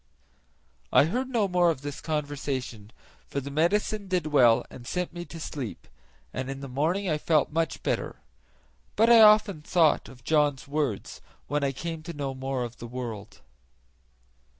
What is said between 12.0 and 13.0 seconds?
to know more of the